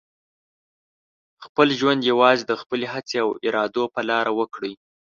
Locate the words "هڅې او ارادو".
2.93-3.83